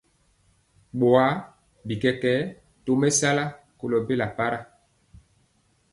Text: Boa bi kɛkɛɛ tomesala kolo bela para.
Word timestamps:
Boa 0.99 1.27
bi 1.85 1.93
kɛkɛɛ 2.01 2.41
tomesala 2.85 3.45
kolo 3.79 3.97
bela 4.07 4.27
para. 4.37 4.59